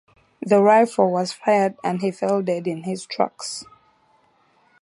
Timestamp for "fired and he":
1.31-2.09